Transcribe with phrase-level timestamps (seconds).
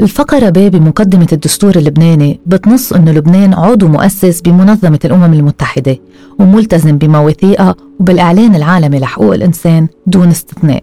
[0.00, 5.96] الفقرة ب بمقدمة الدستور اللبناني بتنص أنه لبنان عضو مؤسس بمنظمة الأمم المتحدة
[6.38, 10.82] وملتزم بمواثيقها وبالإعلان العالمي لحقوق الإنسان دون استثناء.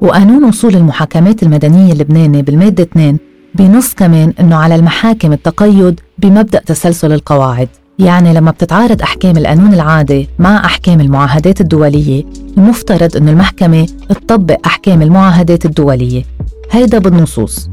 [0.00, 3.18] وقانون وصول المحاكمات المدنية اللبناني بالمادة 2
[3.54, 10.28] بنص كمان أنه على المحاكم التقيد بمبدأ تسلسل القواعد يعني لما بتتعارض أحكام القانون العادي
[10.38, 12.24] مع أحكام المعاهدات الدولية
[12.58, 16.24] المفترض أن المحكمة تطبق أحكام المعاهدات الدولية.
[16.70, 17.70] هيدا بالنصوص.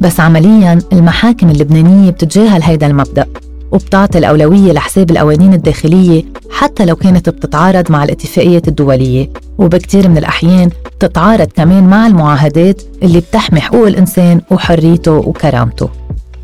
[0.00, 3.26] بس عمليا المحاكم اللبنانية بتتجاهل هيدا المبدأ
[3.72, 9.30] وبتعطي الأولوية لحساب القوانين الداخلية حتى لو كانت بتتعارض مع الاتفاقيات الدولية.
[9.58, 15.88] وبكتير من الأحيان بتتعارض كمان مع المعاهدات اللي بتحمي حقوق الإنسان وحريته وكرامته.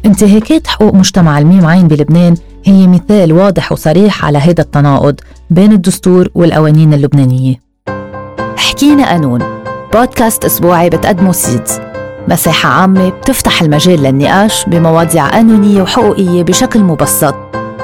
[0.07, 2.35] انتهاكات حقوق مجتمع الميم عين بلبنان
[2.65, 7.55] هي مثال واضح وصريح على هذا التناقض بين الدستور والقوانين اللبنانية.
[8.57, 9.41] حكينا قانون.
[9.95, 11.92] بودكاست أسبوعي بتقدمه سيدز.
[12.29, 17.35] مساحة عامة بتفتح المجال للنقاش بمواضيع قانونية وحقوقية بشكل مبسط.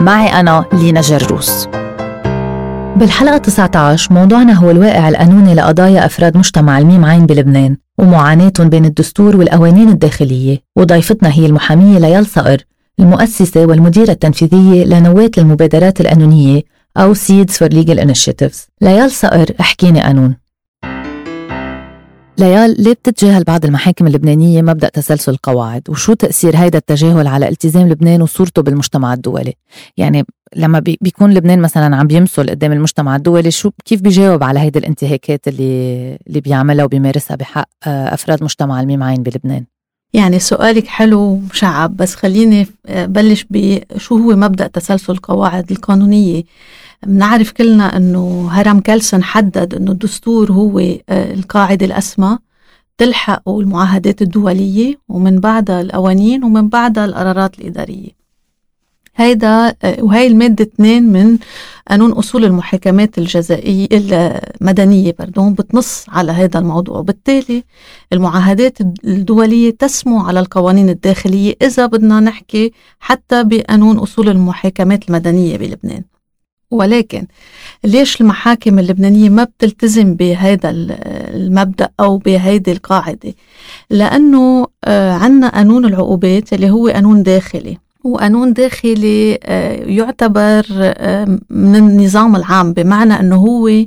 [0.01, 1.69] معي أنا لينا جروس.
[2.97, 9.37] بالحلقة 19 موضوعنا هو الواقع القانوني لقضايا أفراد مجتمع الميم عين بلبنان ومعاناتهم بين الدستور
[9.37, 12.59] والقوانين الداخلية وضيفتنا هي المحامية ليال صقر
[13.01, 16.63] المؤسسة والمديرة التنفيذية لنواة المبادرات القانونية
[16.97, 18.57] أو Seeds for Legal Initiatives.
[18.81, 20.37] ليال صقر احكيني قانون
[22.39, 27.89] ليال ليه بتتجاهل بعض المحاكم اللبنانية مبدأ تسلسل القواعد وشو تأثير هيدا التجاهل على التزام
[27.89, 29.55] لبنان وصورته بالمجتمع الدولي؟
[29.97, 30.25] يعني
[30.57, 35.49] لما بيكون لبنان مثلا عم بيمثل قدام المجتمع الدولي شو كيف بيجاوب على هيدي الانتهاكات
[35.49, 39.65] اللي اللي بيعملها وبيمارسها بحق آه، أفراد مجتمع الميم عين بلبنان؟
[40.13, 46.43] يعني سؤالك حلو ومشعب بس خليني بلش بشو هو مبدأ تسلسل القواعد القانونية؟
[47.07, 52.39] بنعرف كلنا إنه هرم كلسن حدد إنه الدستور هو آه، القاعدة الأسمى
[52.99, 58.18] تلحق المعاهدات الدولية ومن بعدها القوانين ومن بعدها القرارات الإدارية.
[59.19, 61.39] هيدا آه، وهي المادة 2 من
[61.91, 66.99] قانون أصول المحاكمات الجزائية المدنية بردون بتنص على هذا الموضوع.
[66.99, 67.65] وبالتالي
[68.13, 76.03] المعاهدات الدولية تسمو على القوانين الداخلية إذا بدنا نحكي حتى بقانون أصول المحاكمات المدنية بلبنان.
[76.71, 77.27] ولكن
[77.85, 83.35] ليش المحاكم اللبنانية ما بتلتزم بهذا المبدأ أو بهيدي القاعدة؟
[83.91, 87.88] لأنه آه، عنا قانون العقوبات اللي هو قانون داخلي.
[88.05, 93.85] وقانون داخلي آه، يعتبر آه، من النظام العام بمعنى أنه هو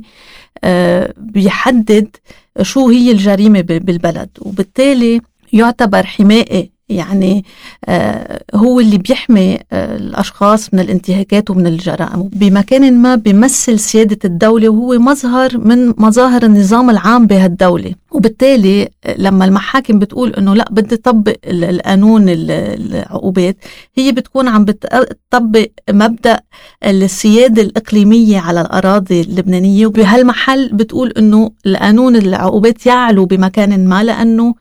[1.16, 2.16] بيحدد
[2.62, 4.28] شو هي الجريمة بالبلد.
[4.40, 5.20] وبالتالي
[5.52, 7.44] يعتبر حماية يعني
[7.84, 12.22] آه، هو اللي بيحمي آه، الأشخاص من الانتهاكات ومن الجرائم.
[12.22, 17.94] بمكان ما بيمثل سيادة الدولة وهو مظهر من مظاهر النظام العام بهالدولة.
[18.10, 23.56] وبالتالي آه، لما المحاكم بتقول إنه لا بدي طبق القانون العقوبات
[23.94, 26.40] هي بتكون عم بتطبق مبدأ
[26.84, 29.86] السيادة الإقليمية على الأراضي اللبنانية.
[29.86, 34.54] وبهالمحل بتقول إنه القانون العقوبات يعلو بمكان ما لأنه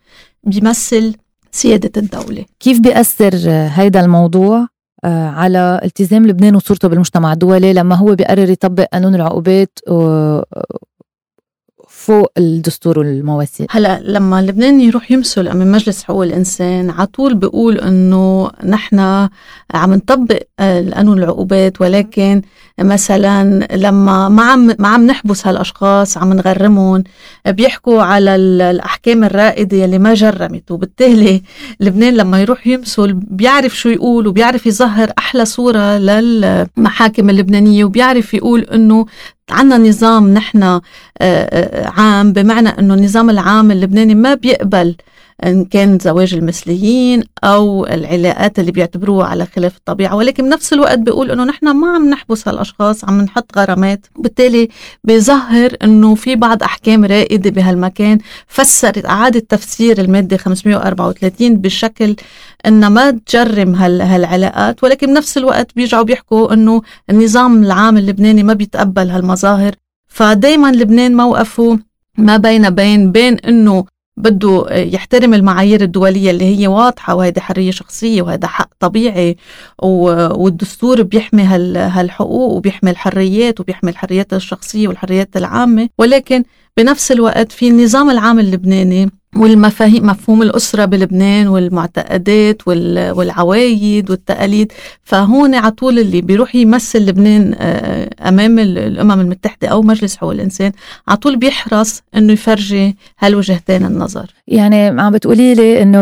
[0.44, 1.16] بيمثل
[1.52, 2.46] سيادة الدولة.
[2.60, 4.68] كيف بيأثر هيدا الموضوع
[5.04, 9.80] آه، على التزام لبنان وصورته بالمجتمع الدولي لما هو بيقرر يطبق قانون العقوبات
[12.02, 17.78] فوق الدستور والمواثيق هلا لما لبنان يروح يمثل أمام مجلس حقوق الإنسان على طول بيقول
[17.78, 19.00] إنه نحن
[19.74, 22.42] عم نطبق القانون العقوبات ولكن
[22.80, 27.04] مثلا لما ما عم ما عم نحبس هالأشخاص عم نغرمهم
[27.48, 30.72] بيحكوا على الأحكام الرائدة يلي ما جرمت.
[30.72, 31.42] وبالتالي
[31.80, 38.62] لبنان لما يروح يمثل بيعرف شو يقول وبيعرف يظهر أحلى صورة للمحاكم اللبنانية وبيعرف يقول
[38.62, 39.06] إنه
[39.52, 40.82] عنا نظام نحن آه،
[41.22, 44.96] آه، عام بمعنى إنه النظام العام اللبناني ما بيقبل
[45.44, 51.32] إن كان زواج المثليين أو العلاقات اللي بيعتبروها على خلاف الطبيعة ولكن بنفس الوقت بيقول
[51.32, 54.06] إنه نحن ما عم نحبس هالأشخاص عم نحط غرامات.
[54.16, 54.68] وبالتالي
[55.04, 62.16] بيظهر إنه في بعض أحكام رائدة بهالمكان فسرت اعادت تفسير المادة 534 بشكل
[62.66, 64.84] انها ما تجرم هالعلاقات.
[64.84, 69.76] ولكن بنفس الوقت بيرجعوا بيحكوا إنه النظام العام اللبناني ما بيتقبل هالمظاهر.
[70.08, 71.80] فدايما لبنان موقفه
[72.18, 73.86] ما بين بين بين إنه
[74.22, 79.38] بده يحترم المعايير الدولية اللي هي واضحة وهيدي حرية شخصية وهذا حق طبيعي
[79.84, 85.90] والدستور بيحمي هالحقوق وبيحمي الحريات وبيحمي الحريات الشخصية والحريات العامة.
[85.98, 86.44] ولكن
[86.78, 94.72] بنفس الوقت في النظام العام اللبناني والمفاهيم مفهوم الأسرة بلبنان والمعتقدات والعوايد والتقاليد.
[95.04, 100.72] فهون على طول اللي بيروح يمثل لبنان آه، أمام الأمم المتحدة أو مجلس حقوق الإنسان
[101.08, 104.26] على طول بيحرص إنه يفرجي هالوجهتين النظر.
[104.48, 106.00] يعني عم بتقولي لي إنه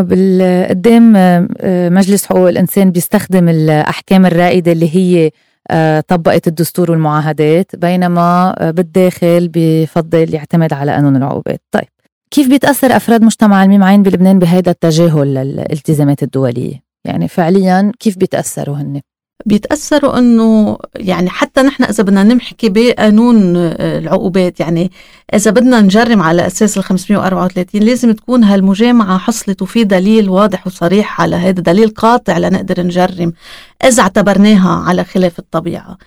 [0.68, 5.30] قدام آه، مجلس حقوق الإنسان بيستخدم الأحكام الرائدة اللي هي
[5.70, 11.60] آه، طبقت الدستور والمعاهدات بينما بالداخل بفضل يعتمد على قانون العقوبات.
[11.72, 11.99] طيب
[12.30, 18.76] كيف بيتأثر أفراد مجتمع الميم عين بلبنان بهذا التجاهل للالتزامات الدولية؟ يعني فعليا كيف بيتأثروا
[18.76, 19.00] هن؟
[19.46, 24.90] بيتأثروا إنه يعني حتى نحن إذا بدنا نمحكي بقانون العقوبات يعني
[25.34, 31.20] إذا بدنا نجرم على أساس ال 534 لازم تكون هالمجامعة حصلت وفي دليل واضح وصريح
[31.20, 33.32] على هذا دليل قاطع لنقدر نجرم
[33.84, 35.98] إذا اعتبرناها على خلاف الطبيعة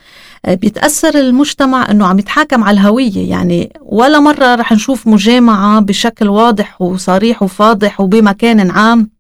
[0.48, 3.30] بيتأثر المجتمع أنه عم يتحاكم على الهوية.
[3.30, 9.13] يعني ولا مرة رح نشوف مجامعة بشكل واضح وصريح وفاضح وبمكان عام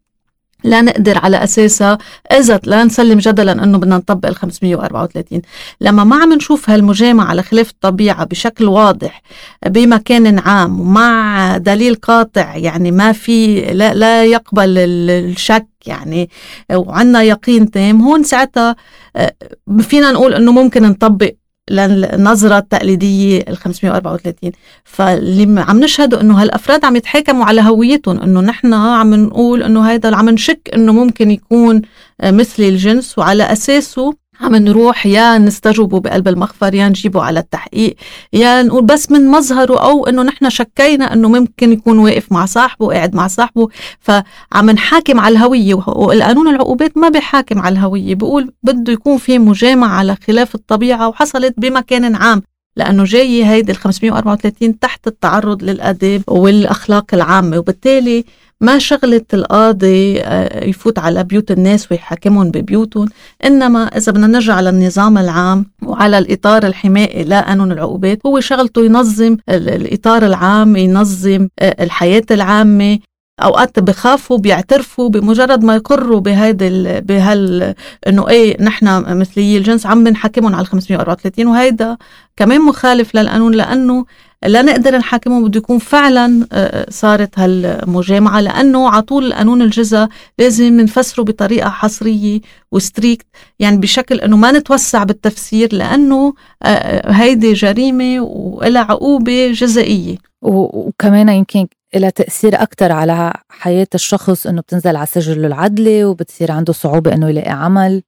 [0.63, 1.98] لا نقدر على أساسها
[2.31, 5.42] إذا لا نسلم جدلا إنه بدنا نطبق ال 534
[5.81, 9.21] لما ما عم نشوف هالمجامعة على خلاف الطبيعة بشكل واضح
[9.65, 16.30] بمكان عام ومع دليل قاطع يعني ما في لا, لا يقبل الشك يعني
[16.74, 18.75] وعندنا يقين تام هون ساعتها
[19.15, 19.33] آه،
[19.80, 21.31] فينا نقول إنه ممكن نطبق
[21.69, 24.51] للنظرة التقليدية ال 534
[24.83, 30.15] فاللي عم نشهده إنه هالأفراد عم يتحاكموا على هويتهم إنه نحن عم نقول إنه هيدا
[30.15, 31.81] عم نشك إنه ممكن يكون
[32.24, 37.95] مثلي الجنس وعلى أساسه عم نروح يا نستجوبه بقلب المخفر يا نجيبه على التحقيق
[38.33, 42.87] يا نقول بس من مظهره أو إنه نحن شكينا إنه ممكن يكون واقف مع صاحبه
[42.93, 43.67] قاعد مع صاحبه
[43.99, 49.87] فعم نحاكم على الهوية والقانون العقوبات ما بيحاكم على الهوية بيقول بده يكون في مجامعة
[49.97, 52.41] على خلاف الطبيعة وحصلت بمكان عام
[52.75, 58.25] لأنه جاي هيدي ال 534 تحت التعرض للأداب والأخلاق العامة وبالتالي
[58.63, 63.07] ما شغلة القاضي آه، يفوت على بيوت الناس ويحاكمهم ببيوتهم
[63.45, 70.25] إنما إذا بدنا نرجع للنظام العام وعلى الإطار الحمائي لقانون العقوبات هو شغلته ينظم الإطار
[70.25, 73.00] العام ينظم آه، الحياة العامة
[73.39, 77.74] أوقات بخافوا بيعترفوا بمجرد ما يقروا بهيدا بهال
[78.07, 81.97] إنه إيه نحن مثليي الجنس عم بنحاكمهم على 534 وهيدا
[82.38, 84.06] كمان مخالف للقانون لأنه
[84.45, 90.09] لا نقدر نحاكمهم بده يكون فعلا آه، صارت هالمجامعة لأنه على طول قانون الجزا
[90.39, 92.41] لازم نفسره بطريقة حصرية
[92.71, 93.25] وستريكت
[93.59, 96.33] يعني بشكل إنه ما نتوسع بالتفسير لأنه
[96.63, 100.32] آه، آه، هيدي جريمة ولها عقوبة جزائية.
[100.43, 106.73] وكمان يمكن لها تأثير أكثر على حياة الشخص إنه بتنزل على سجله العدلي وبتصير عنده
[106.73, 108.03] صعوبة إنه يلاقي عمل.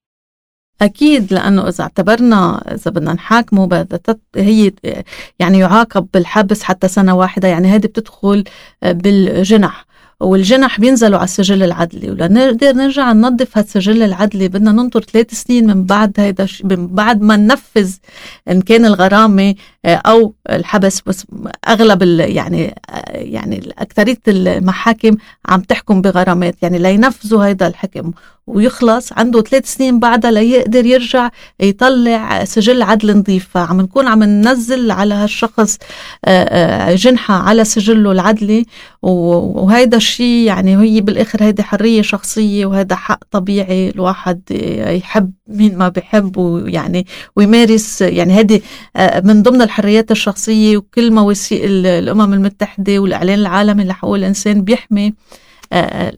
[0.81, 3.87] أكيد لأنه إذا اعتبرنا إذا بدنا نحاكمه
[4.35, 4.71] هي
[5.39, 8.43] يعني يعاقب بالحبس حتى سنة واحدة يعني هذه بتدخل
[8.81, 9.85] بالجنح.
[10.19, 12.12] والجنح بينزلوا على السجل العدلي.
[12.12, 14.47] ولنقدر نرجع ننظف هالسجل العدلي.
[14.47, 17.95] بدنا ننطر ثلاث سنين من بعد هيدا من بعد ما ننفذ
[18.50, 21.01] إن كان الغرامة آه، أو الحبس.
[21.06, 21.25] بس
[21.67, 26.56] أغلب يعني آه، يعني أكثرية المحاكم عم تحكم بغرامات.
[26.61, 28.11] يعني لينفذوا هيدا الحكم.
[28.47, 33.47] ويخلص عنده ثلاث سنين بعدها ليقدر يرجع يطلع سجل عدل نظيف.
[33.53, 35.77] فعم نكون عم ننزل على هالشخص
[36.25, 38.65] آه، جنحة على سجله العدلي.
[39.01, 44.42] وهيدا الشيء يعني هي بالآخر هيدي حرية شخصية وهذا حق طبيعي الواحد
[44.89, 47.06] يحب مين ما بحب ويعني
[47.36, 48.01] ويمارس.
[48.01, 48.62] يعني هذه
[48.95, 55.44] آه، من ضمن الحريات الشخصية وكل مواثيق الأمم المتحدة والإعلان العالمي لحقوق الإنسان بيحمي آه،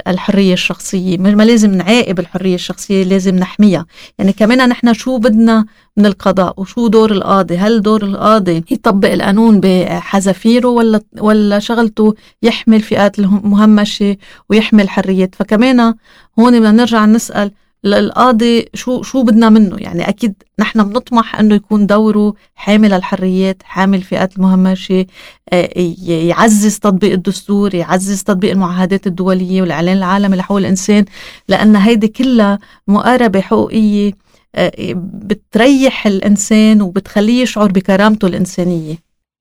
[0.07, 1.17] الحرية الشخصية.
[1.17, 3.85] ما لازم نعاقب الحرية الشخصية لازم نحميها.
[4.19, 5.65] يعني كمان نحن شو بدنا
[5.97, 12.75] من القضاء وشو دور القاضي؟ هل دور القاضي يطبق القانون بحذافيره ولا ولا شغلته يحمي
[12.75, 14.17] الفئات المهمشة
[14.49, 15.93] ويحمي الحريات؟ فكمان
[16.39, 17.51] هون بدنا نرجع نسأل
[17.87, 23.97] للقاضي شو شو بدنا منه؟ يعني أكيد نحن بنطمح إنه يكون دوره حامل الحريات حامل
[23.97, 25.05] الفئات المهمشه
[25.53, 25.69] آه،
[26.07, 31.05] يعزز تطبيق الدستور يعزز تطبيق المعاهدات الدولية والإعلان العالمي لحقوق الإنسان
[31.47, 34.11] لأن هيدي كلها مقاربة حقوقية
[34.55, 34.71] آه،
[35.13, 38.95] بتريح الإنسان وبتخليه يشعر بكرامته الإنسانية.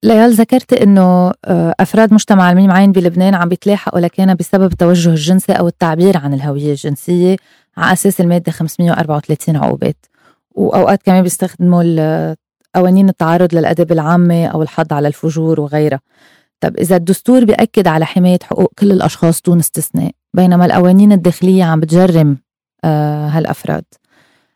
[0.05, 5.53] ليال ذكرت إنه آه، أفراد مجتمع الميم عين بلبنان عم بيتلاحقوا لكان بسبب التوجه الجنسي
[5.53, 7.37] أو التعبير عن الهوية الجنسية.
[7.77, 10.07] على أساس المادة 534 عقوبات.
[10.51, 12.35] وأوقات كمان بيستخدموا
[12.75, 16.01] قوانين التعرض للادب العامة أو الحض على الفجور وغيرها.
[16.61, 21.81] طب إذا الدستور بيأكد على حماية حقوق كل الأشخاص دون استثناء بينما القوانين الداخلية عم
[21.81, 22.37] بتجرم
[22.85, 23.85] آه هالأفراد.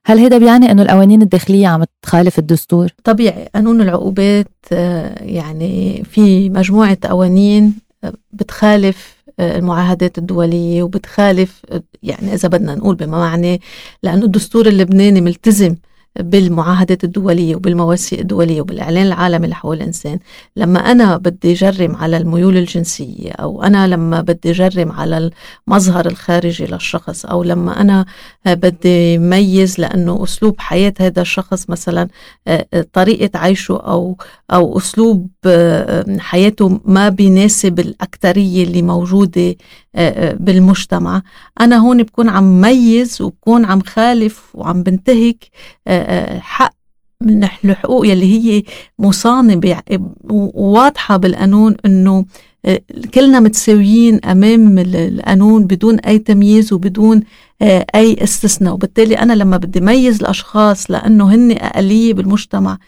[0.06, 3.48] هل هذا بيعني إنه القوانين الداخلية عم تخالف الدستور؟ طبيعي.
[3.54, 7.74] قانون العقوبات آه، يعني في مجموعة قوانين
[8.04, 11.62] آه، بتخالف المعاهدات الدولية وبتخالف
[12.02, 13.60] يعني إذا بدنا نقول بما معنى
[14.02, 15.76] لأنه الدستور اللبناني ملتزم
[16.18, 20.18] بالمعاهدات الدولية وبالمواثيق الدولية وبالإعلان العالمي لحقوق الإنسان.
[20.56, 25.30] لما أنا بدي جرم على الميول الجنسية أو أنا لما بدي جرم على
[25.68, 28.04] المظهر الخارجي للشخص أو لما أنا
[28.46, 32.08] بدي ميز لأنه أسلوب حياة هذا الشخص مثلا
[32.48, 34.16] آه، آه، طريقة عيشه أو
[34.52, 35.39] أو أسلوب آه،
[36.18, 39.56] حياته ما بيناسب الأكترية اللي موجودة
[40.34, 41.22] بالمجتمع.
[41.60, 45.44] أنا هون بكون عم ميز وبكون عم خالف وعم بنتهك
[46.40, 46.74] حق
[47.22, 48.62] من الحقوق يلي هي
[48.98, 49.60] مصانة
[50.30, 52.24] وواضحة بالقانون إنه
[53.14, 57.22] كلنا متساويين أمام القانون بدون أي تمييز وبدون
[57.62, 58.72] آه، أي استثناء.
[58.74, 62.78] وبالتالي أنا لما بدي ميز الأشخاص لأنه هن أقلية بالمجتمع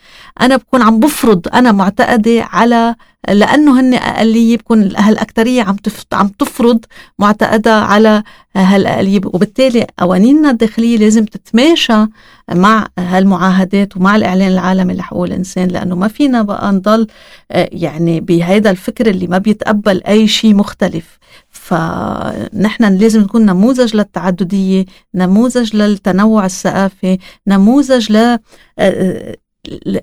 [0.40, 2.94] أنا بكون عم بفرض أنا معتقدة على
[3.28, 5.76] لأنه هن أقلية بكون هالاكثريه عم
[6.12, 6.84] عم تفرض
[7.18, 8.22] معتقدها على
[8.56, 9.20] هالأقلية.
[9.24, 12.06] وبالتالي قوانيننا الداخلية لازم تتماشى
[12.52, 17.06] مع هالمعاهدات ومع الإعلان العالمي لحقوق الإنسان لأنه ما فينا بقى نضل
[17.50, 21.18] آه، يعني بهذا الفكر اللي ما بيتقبل أي شيء مختلف.
[21.62, 28.38] فنحن لازم نكون نموذج للتعددية نموذج للتنوع الثقافي نموذج ل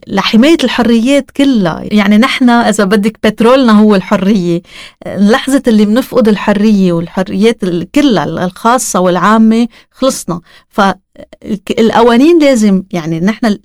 [0.07, 1.81] لحماية الحريات كلها.
[1.83, 4.61] يعني نحن إذا بدك بترولنا هو الحرية.
[5.07, 10.41] لحظة اللي بنفقد الحرية والحريات كلها الخاصة والعامة خلصنا.
[10.69, 13.57] فالقوانين لازم يعني نحن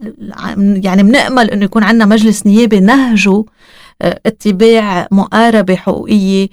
[0.84, 3.44] يعني بنأمل إنه يكون عندنا مجلس نيابي نهجه
[4.02, 6.48] اتباع مقاربة حقوقية.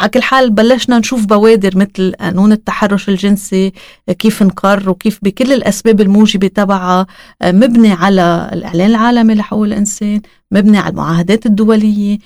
[0.00, 3.72] على كل حال بلشنا نشوف بوادر مثل قانون التحرش الجنسي
[4.18, 7.06] كيف انقر وكيف بكل الأسباب الموجبة تبعها
[7.44, 10.20] مبني على الإعلان العالمي لحقوق الإنسان
[10.52, 12.18] مبني على المعاهدات الدولية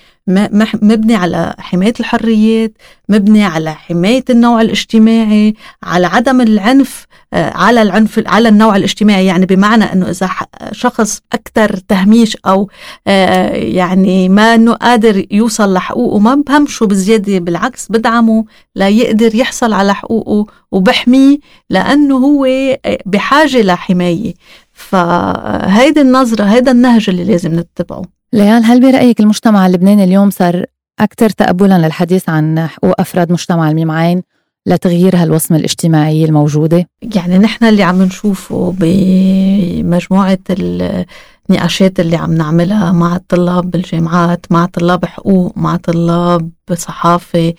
[0.83, 2.73] مبني على حماية الحريات
[3.09, 9.26] مبني على حماية النوع الاجتماعي على عدم العنف على العنف على النوع الاجتماعي.
[9.26, 10.31] يعني بمعنى إنه إذا
[10.73, 12.71] شخص أكثر تهميش أو
[13.07, 18.45] آه، يعني ما إنه قادر يوصل لحقوقه ما بهمشه بزيادة بالعكس بدعمه
[18.76, 21.38] ليقدر يحصل على حقوقه وبحميه
[21.71, 22.47] لأنه هو
[23.07, 24.35] بحاجة لحماية.
[24.73, 28.03] فهيدي النظرة هيدا النهج اللي لازم نتبعه.
[28.33, 30.64] ليال هل برأيك المجتمع اللبناني اليوم صار
[31.00, 34.23] أكثر تقبلا للحديث عن حقوق أفراد مجتمع الميم عين
[34.66, 43.16] لتغيير هالوصمة الاجتماعية الموجودة؟ يعني نحن اللي عم نشوفه بمجموعة النقاشات اللي عم نعملها مع
[43.16, 47.54] الطلاب بالجامعات مع طلاب حقوق مع طلاب صحافة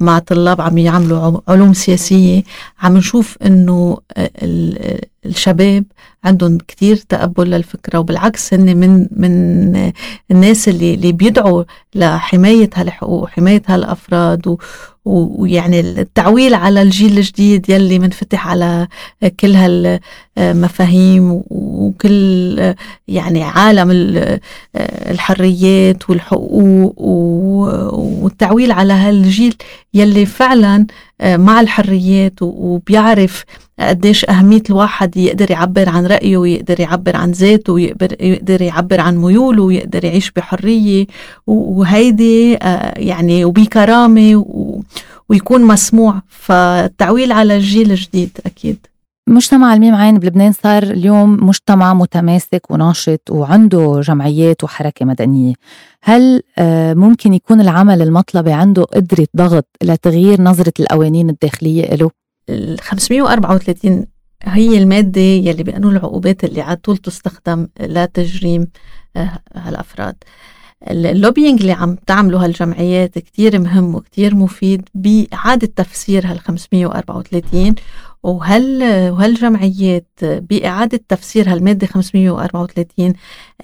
[0.00, 2.42] مع طلاب عم يعملوا علوم سياسية
[2.82, 3.98] عم نشوف إنه
[5.26, 5.84] الشباب
[6.24, 9.92] عندهم كتير تقبل للفكرة وبالعكس هن من من
[10.30, 14.56] الناس اللي اللي بيدعوا لحماية هالحقوق وحماية هالأفراد
[15.04, 18.88] ويعني التعويل على الجيل الجديد يلي منفتح على
[19.40, 19.54] كل
[20.36, 22.74] هالمفاهيم وكل
[23.08, 23.90] يعني عالم
[25.10, 26.94] الحريات والحقوق
[28.22, 29.54] والتعويل على هالجيل
[29.94, 30.86] يلي فعلا
[31.24, 33.44] مع الحريات وبيعرف
[33.80, 39.62] قديش أهمية الواحد يقدر يعبر عن رأيه ويقدر يعبر عن ذاته ويقدر يعبر عن ميوله
[39.62, 41.06] ويقدر يعيش بحرية.
[41.46, 44.44] وهيدي آه، يعني وبكرامة
[45.28, 46.22] ويكون مسموع.
[46.28, 48.86] فالتعويل على الجيل الجديد أكيد.
[49.28, 55.54] مجتمع الميم عين بلبنان صار اليوم مجتمع متماسك وناشط وعنده جمعيات وحركة مدنية.
[56.02, 62.10] هل آه، ممكن يكون العمل المطلبي عنده قدرة ضغط لتغيير نظرة القوانين الداخلية له؟
[62.48, 64.06] ال 534
[64.42, 68.68] هي المادة يلي بقانون العقوبات اللي على طول تستخدم لتجريم
[69.16, 70.16] آه، هالأفراد.
[70.90, 77.74] اللوبينج اللي عم تعمله هالجمعيات كتير مهم وكتير مفيد بإعادة تفسير هال 534
[78.22, 83.12] وهل وهالجمعيات بإعادة تفسير هالمادة 534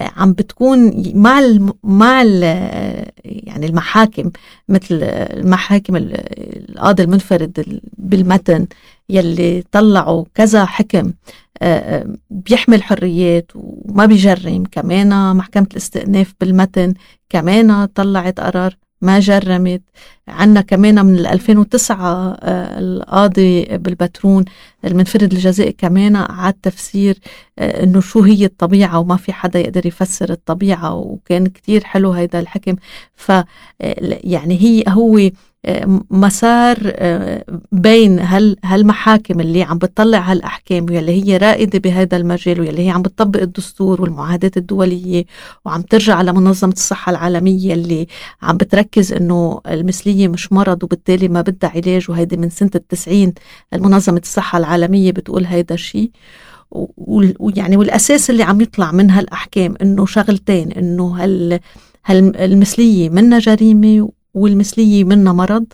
[0.01, 1.41] عم بتكون مع
[1.83, 2.21] مع
[3.23, 4.31] يعني المحاكم
[4.69, 8.67] مثل المحاكم القاضي المنفرد بالمتن
[9.09, 11.13] يلي طلعوا كذا حكم
[12.29, 16.93] بيحمل حريات وما بيجرم كمان محكمة الاستئناف بالمتن
[17.29, 18.77] كمان طلعت قرار.
[19.01, 19.81] ما جرمت.
[20.27, 24.45] عنا كمان من 2009 آه، القاضي بالبترون
[24.85, 27.19] المنفرد الجزائي كمان أعاد تفسير
[27.59, 32.39] آه، إنه شو هي الطبيعة وما في حدا يقدر يفسر الطبيعة وكان كتير حلو هيدا
[32.39, 32.75] الحكم.
[33.15, 33.45] ف آه،
[34.23, 35.19] يعني هي هو
[36.11, 36.77] مسار
[37.71, 43.01] بين هال هالمحاكم اللي عم بتطلع هالأحكام واللي هي رائدة بهذا المجال واللي هي عم
[43.01, 45.25] بتطبق الدستور والمعاهدات الدولية
[45.65, 48.07] وعم ترجع على منظمه الصحة العالمية اللي
[48.41, 53.33] عم بتركز إنه المثلية مش مرض وبالتالي ما بدها علاج وهيدي من سنة التسعين
[53.73, 56.11] منظمه الصحة العالمية بتقول هيدا الشيء
[57.39, 61.59] ويعني والأساس اللي عم يطلع من هالأحكام إنه شغلتين إنه هال
[62.05, 65.65] هالمثليه منها جريمة والمثلية منها مرض.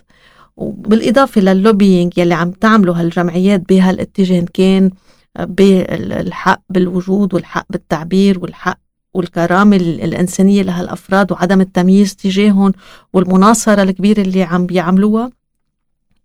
[0.56, 4.90] وبالإضافة لللوبينج يلي عم تعمله هالجمعيات بهالاتجاه كان
[5.38, 8.78] بالحق بالوجود والحق بالتعبير والحق
[9.14, 12.72] والكرامة الإنسانية لهالأفراد وعدم التمييز تجاههم
[13.12, 15.30] والمناصرة الكبيرة اللي عم بيعملوها.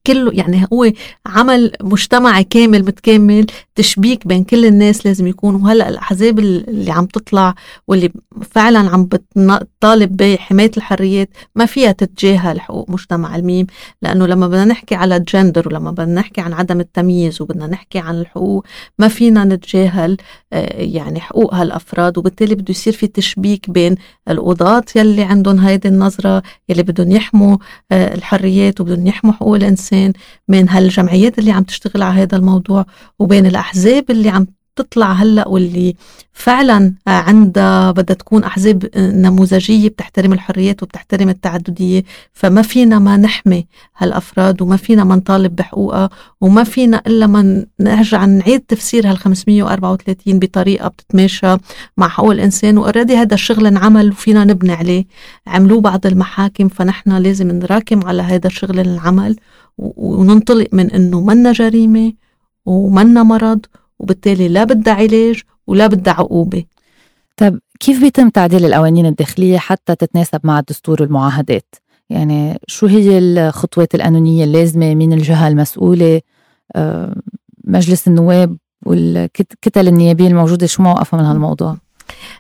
[0.09, 0.91] كله يعني هو
[1.25, 5.55] عمل مجتمعي كامل متكامل تشبيك بين كل الناس لازم يكون.
[5.55, 7.55] وهلأ الأحزاب اللي عم تطلع
[7.87, 8.11] واللي
[8.51, 13.67] فعلا عم بتطالب بحماية الحريات ما فيها تتجاهل حقوق مجتمع الميم.
[14.01, 18.15] لأنه لما بدنا نحكي على الجندر ولما بدنا نحكي عن عدم التمييز وبدنا نحكي عن
[18.19, 18.65] الحقوق
[18.99, 20.17] ما فينا نتجاهل
[20.53, 22.17] آه، يعني حقوق هالأفراد.
[22.17, 23.95] وبالتالي بده يصير في تشبيك بين
[24.29, 27.57] القضاة يلي عندهم هيدي النظرة يلي بدهم يحموا
[27.91, 29.98] آه، الحريات وبدهم يحموا حقوق الإنسان.
[30.47, 32.85] من هالجمعيات اللي عم تشتغل على هذا الموضوع
[33.19, 34.47] وبين الأحزاب اللي عم
[34.79, 35.95] تطلع هلأ واللي
[36.33, 42.03] فعلا عندها بدها تكون أحزاب نموذجية بتحترم الحريات وبتحترم التعددية
[42.33, 46.09] فما فينا ما نحمي هالأفراد وما فينا ما نطالب بحقوقها
[46.41, 51.55] وما فينا إلا ما نرجع نعيد تفسير هال 534 بطريقة بتتماشى
[51.97, 52.77] مع حقوق الإنسان.
[52.77, 55.05] وأوريدي هذا الشغل انعمل وفينا نبني عليه.
[55.47, 59.35] عملوه بعض المحاكم فنحن لازم نراكم على هذا الشغل اللي انعمل
[59.79, 62.13] وننطلق من إنه منا جريمة
[62.65, 63.65] ومنا مرض
[63.99, 66.63] وبالتالي لا بدها علاج ولا بدها عقوبة
[67.37, 71.75] طيب كيف بيتم تعديل القوانين الداخلية حتى تتناسب مع الدستور والمعاهدات؟
[72.09, 76.21] يعني شو هي الخطوات القانونية اللازمة من الجهة المسؤولة
[76.75, 77.15] آه،
[77.63, 81.77] مجلس النواب والكتل النيابية الموجودة شو موقفها من هالموضوع؟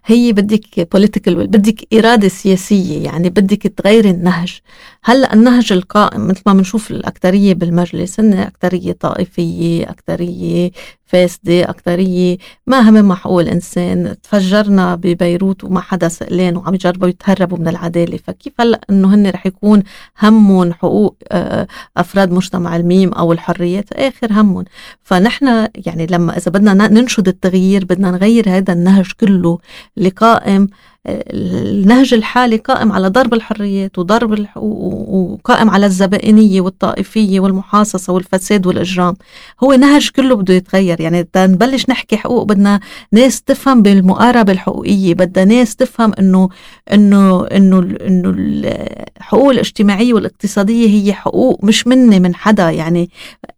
[0.05, 4.59] هي بدك بوليتيكال بدك إرادة سياسية يعني بدك تغيري النهج.
[5.03, 10.71] هلأ النهج القائم مثل ما بنشوف الأكترية بالمجلس هن أكترية طائفية أكترية
[11.05, 17.67] فاسدة أكترية ما هممها حقوق الإنسان تفجرنا ببيروت وما حدا سألان وعم يجربوا يتهربوا من
[17.67, 18.17] العدالة.
[18.17, 19.83] فكيف هلأ إنه هن رح يكون
[20.21, 21.67] همهم حقوق آه،
[21.97, 24.65] أفراد مجتمع الميم أو الحريات؟ آخر همهم.
[25.03, 29.57] فنحن يعني لما إذا بدنا ننشد التغيير بدنا نغير هذا النهج كله.
[29.97, 30.67] اللي قائم
[31.07, 39.15] النهج الحالي قائم على ضرب الحريات وضرب الحقوق وقائم على الزبائنية والطائفية والمحاصصة والفساد والإجرام.
[39.63, 41.01] هو نهج كله بده يتغير.
[41.01, 42.79] يعني نبلش نحكي حقوق بدنا
[43.11, 46.49] ناس تفهم بالمقاربة الحقوقية بدنا ناس تفهم إنه
[46.93, 52.69] إنه إنه إنه الحقوق الاجتماعية والاقتصادية هي حقوق مش مني من حدا.
[52.71, 53.09] يعني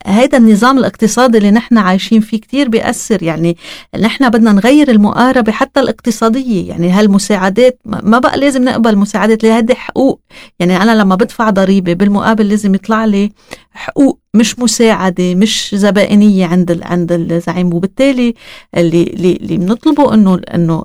[0.06, 3.24] هذا النظام الاقتصادي اللي نحن عايشين فيه كتير بيأثر.
[3.24, 3.58] يعني
[4.00, 6.70] نحن بدنا نغير المقاربة حتى الاقتصادية.
[6.70, 10.22] يعني هالمساعدة مساعدات ما بقى لازم نقبل مساعدات لهذه حقوق.
[10.60, 13.32] يعني أنا لما بدفع ضريبة بالمقابل لازم يطلع لي
[13.72, 17.74] حقوق مش مساعدة مش زبائنية عند عند الزعيم.
[17.74, 18.34] وبالتالي
[18.78, 20.84] اللي اللي بنطلبه انه إنه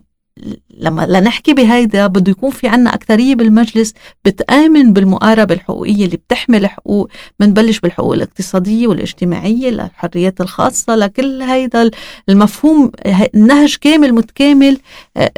[0.79, 3.95] لما لنحكي بهيدا بده يكون في عنا أكثرية بالمجلس
[4.25, 11.91] بتآمن بالمقاربة الحقوقية اللي بتحمل حقوق بنبلش بالحقوق الاقتصادية والاجتماعية للحريات الخاصة لكل هيدا
[12.29, 12.93] المفهوم
[13.35, 14.79] النهج كامل متكامل
[15.17, 15.31] آه،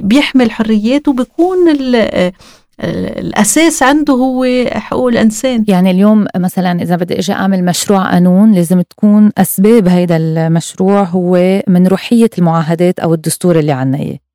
[0.00, 1.58] بيحمل حريات وبيكون
[2.80, 5.64] الأساس عنده هو حقوق الإنسان.
[5.68, 11.62] يعني اليوم مثلا إذا بدي إجي أعمل مشروع قانون لازم تكون أسباب هيدا المشروع هو
[11.68, 14.25] من روحية المعاهدات أو الدستور اللي عنا إياه.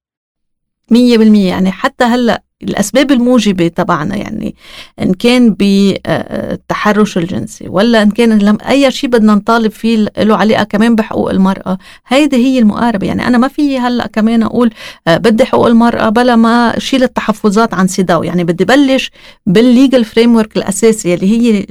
[0.91, 1.49] مية بالمية.
[1.49, 4.55] يعني حتى هلأ الأسباب الموجبة تبعنا يعني
[5.01, 10.63] إن كان بالتحرش الجنسي ولا إن كان لم أي شيء بدنا نطالب فيه له علاقة
[10.63, 11.77] كمان بحقوق المرأة.
[12.07, 13.07] هيدي هي المقاربة.
[13.07, 14.71] يعني أنا ما في هلأ كمان أقول
[15.07, 19.11] آه، بدي حقوق المرأة بلا ما شيل التحفظات عن سيداو يعني بدي بلش
[19.45, 21.65] بال legal framework الأساسي اللي هي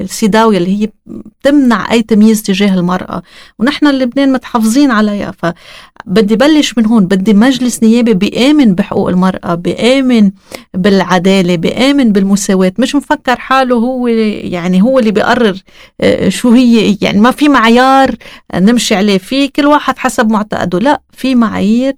[0.00, 3.22] السيداو اللي هي بتمنع أي تمييز تجاه المرأة.
[3.58, 5.32] ونحن اللبنان متحفظين عليها.
[5.38, 7.06] فبدي بلش من هون.
[7.06, 10.32] بدي مجلس نيابي بيآمن بحقوق المرأة بيآمن بيآمن
[10.74, 12.72] بالعدالة بيآمن بالمساواة.
[12.78, 15.62] مش مفكر حاله هو يعني هو اللي بيقرر
[16.00, 18.14] آه، شو هي يعني ما في معيار
[18.54, 19.18] نمشي عليه.
[19.18, 20.78] في كل واحد حسب معتقده.
[20.78, 21.96] لا في معايير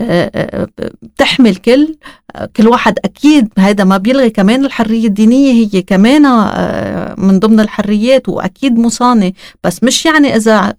[0.00, 0.68] آه، آه،
[1.02, 1.96] بتحمل كل
[2.56, 6.22] كل واحد أكيد هذا ما بيلغي كمان الحرية الدينية هي كمان
[7.18, 9.32] من ضمن الحريات وأكيد مصانة.
[9.64, 10.74] بس مش يعني إذا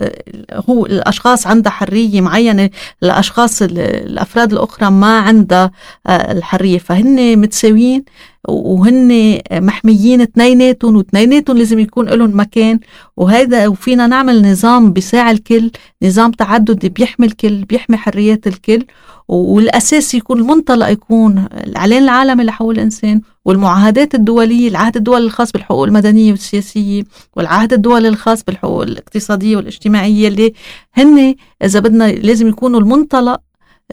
[0.70, 2.70] هو الأشخاص عندها حرية معينة
[3.04, 5.72] الأشخاص الأفراد الأخرى ما عندها
[6.10, 6.78] الحرية.
[6.78, 8.04] فهن متساويين.
[8.48, 12.80] وهن محميين اثنيناتهم واثنيناتهم لازم يكون لهم مكان.
[13.18, 15.72] وهذا وفينا نعمل نظام بيساعد الكل
[16.04, 18.86] نظام تعددي بيحمي الكل بيحمي حريات الكل.
[19.28, 26.32] والأساس يكون المنطلق يكون الإعلان العالمي لحقوق الإنسان والمعاهدات الدولية العهد الدولي الخاص بالحقوق المدنية
[26.32, 27.04] والسياسية
[27.36, 30.28] والعهد الدولي الخاص بالحقوق الاقتصادية والاجتماعية.
[30.28, 30.54] اللي
[30.94, 33.42] هن إذا بدنا لازم يكونوا المنطلق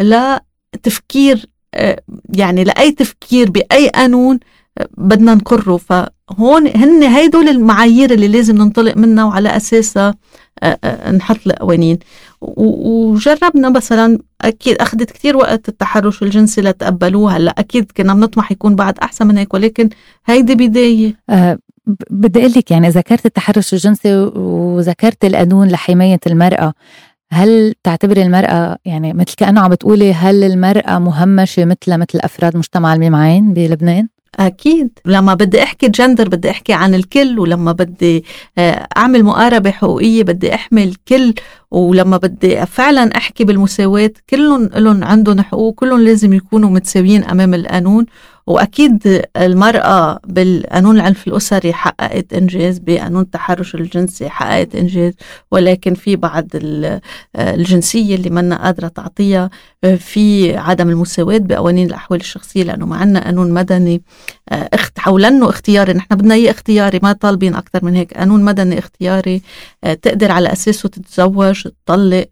[0.01, 1.47] لتفكير
[2.35, 4.39] يعني لأي تفكير بأي قانون
[4.79, 5.77] آه، بدنا نقره.
[5.77, 10.15] فهون هن هيدول المعايير اللي لازم ننطلق منها وعلى أساسها
[10.63, 11.99] آه، نحط القوانين.
[12.41, 17.37] وجربنا مثلا أكيد أخذت كثير وقت التحرش الجنسي لتقبلوه.
[17.37, 19.89] هلأ أكيد كنا بنطمح يكون بعد أحسن من هيك ولكن
[20.27, 21.17] هيدي بداية.
[21.31, 21.59] أه
[22.11, 26.75] بدي أقول لك يعني ذكرت التحرش الجنسي وذكرت القانون لحماية المرأة
[27.33, 32.95] هل تعتبري المرأة يعني مثل كأنه عم بتقولي هل المرأة مهمشة مثل مثل أفراد مجتمع
[32.95, 34.09] الميم عين بلبنان؟
[34.41, 38.25] أكيد لما بدي أحكي جندر بدي أحكي عن الكل ولما بدي
[38.59, 41.35] آه، أعمل مقاربة حقوقية بدي أحمي الكل
[41.71, 48.07] ولما بدي فعلا أحكي بالمساواة كلهم لهم عندهم حقوق كلهم لازم يكونوا متساويين أمام القانون
[48.47, 55.13] وأكيد المرأة بالقانون العنف الأسري حققت إنجاز بقانون التحرش الجنسي حققت إنجاز
[55.51, 56.47] ولكن في بعض
[57.37, 59.51] الجنسية اللي منا قادرة تعطيها
[59.99, 64.03] في عدم المساواة بقوانين الأحوال الشخصية لأنه ما عندنا قانون مدني
[64.49, 69.43] اخت حولنه اختياري نحن بدنا إياه اختياري ما طالبين أكثر من هيك قانون مدني اختياري
[70.03, 72.27] تقدر على أساسه تتزوج تطلق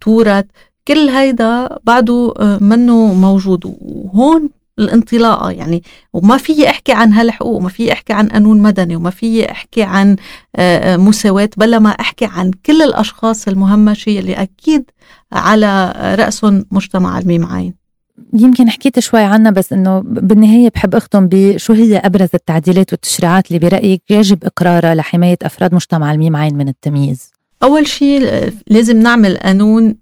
[0.00, 0.44] تورث
[0.88, 7.92] كل هيدا بعده منه موجود وهون الانطلاقة يعني وما في أحكي عن هالحقوق وما في
[7.92, 10.16] أحكي عن قانون مدني وما في أحكي عن
[10.56, 14.90] آه، آه، مساواة بلا ما أحكي عن كل الأشخاص المهمشه اللي أكيد
[15.32, 17.74] على راسهم مجتمع الميم عين
[18.32, 23.58] يمكن حكيت شوي عنها بس إنه بالنهاية بحب أختم بشو هي أبرز التعديلات والتشريعات اللي
[23.58, 27.30] برأيك يجب إقرارها لحماية أفراد مجتمع الميم عين من التمييز؟
[27.62, 29.96] أول شيء لازم نعمل قانون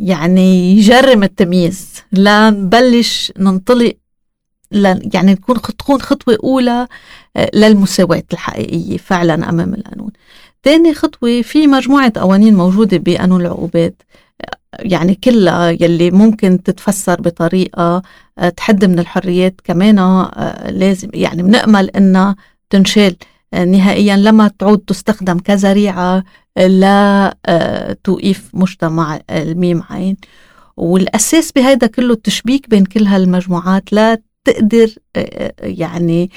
[0.00, 2.02] يعني يجرم التمييز.
[2.12, 3.96] لنبلش ننطلق
[5.14, 6.86] يعني نكون تكون خطوة أولى
[7.36, 10.10] آه، للمساواة الحقيقية فعلا أمام القانون.
[10.62, 14.02] تاني خطوة في مجموعة قوانين موجودة بقانون العقوبات
[14.42, 18.02] آه، يعني كلها يلي ممكن تتفسر بطريقة
[18.38, 20.28] آه، تحد من الحريات كمان
[20.68, 22.36] لازم يعني بنأمل إنها
[22.70, 23.16] تنشال
[23.54, 26.24] نهائيا لما تعود تستخدم كذريعة
[26.56, 30.16] لا آه، توقيف مجتمع الميم عين.
[30.76, 36.30] والأساس بهذا كله التشبيك بين كل هالمجموعات لا تقدر آه، يعني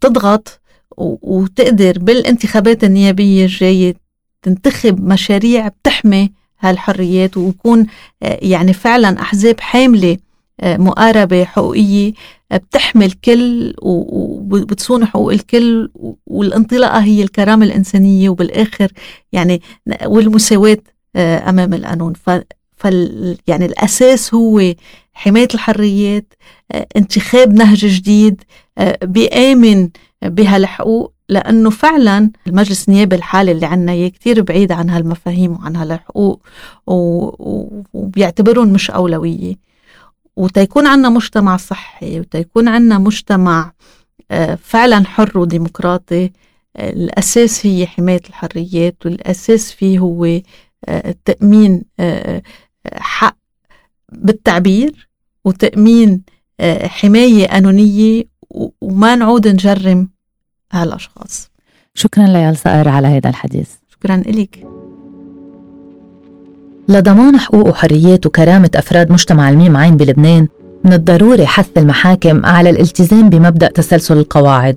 [0.00, 0.60] تضغط
[0.98, 3.94] وتقدر بالانتخابات النيابية الجاية
[4.42, 7.86] تنتخب مشاريع بتحمي هالحريات ويكون
[8.22, 10.16] آه، يعني فعلا أحزاب حاملة
[10.62, 12.12] مقاربة حقوقية
[12.52, 15.90] بتحمي الكل وبتصون حقوق الكل
[16.26, 18.92] والانطلاقة هي الكرامة الإنسانية وبالآخر
[19.32, 19.62] يعني
[20.04, 20.78] والمساواة
[21.16, 22.12] آه، أمام القانون.
[22.12, 22.30] ف
[22.76, 24.74] فال يعني الأساس هو
[25.12, 26.34] حماية الحريات
[26.72, 28.42] آه، انتخاب نهج جديد
[28.78, 29.88] آه، بيآمن
[30.22, 36.42] بهالحقوق لأنه فعلا المجلس النيابي الحالي اللي عنا اياه كثير بعيد عن هالمفاهيم وعن هالحقوق
[36.86, 39.67] وبيعتبرهم مش أولوية.
[40.38, 43.72] وتيكون عنا مجتمع صحي وتيكون عنا مجتمع
[44.30, 46.32] آه، فعلا حر وديمقراطي.
[46.76, 50.40] آه، الأساس هي حماية الحريات والأساس فيه هو
[50.88, 51.82] آه، تأمين
[52.96, 53.36] حق
[54.12, 55.08] بالتعبير
[55.44, 56.22] وتأمين
[56.82, 58.24] حماية قانونية
[58.80, 60.08] وما نعود نجرم
[60.72, 61.50] هالأشخاص.
[61.94, 63.70] شكرا ليال صقر على هذا الحديث.
[63.88, 64.77] شكرا إليك.
[66.88, 70.48] لضمان حقوق وحريات وكرامة أفراد مجتمع الميم عين بلبنان
[70.84, 74.76] من الضروري حث المحاكم على الالتزام بمبدأ تسلسل القواعد.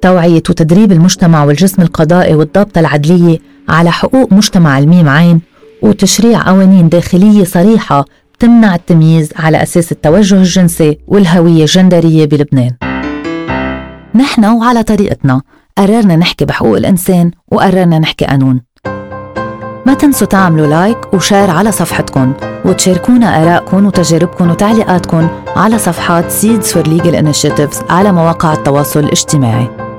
[0.00, 5.40] توعية وتدريب المجتمع والجسم القضائي والضابطة العدلية على حقوق مجتمع الميم عين
[5.82, 8.04] وتشريع قوانين داخلية صريحة
[8.38, 12.72] تمنع التمييز على أساس التوجه الجنسي والهوية الجندرية بلبنان.
[14.14, 15.42] نحن وعلى طريقتنا
[15.78, 18.71] قررنا نحكي بحقوق الإنسان وقررنا نحكي قانون.
[19.86, 22.32] ما تنسوا تعملوا like و share على صفحتكم
[22.64, 29.91] وتشاركونا آرائكم وتجاربكم وتعليقاتكم على صفحات Seeds for Legal Initiatives على مواقع التواصل الاجتماعي.